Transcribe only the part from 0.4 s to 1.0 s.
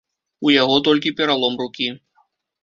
У яго